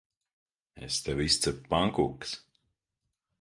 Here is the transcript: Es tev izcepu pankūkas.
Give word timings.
Es 0.87 0.97
tev 1.09 1.21
izcepu 1.27 1.69
pankūkas. 1.75 2.33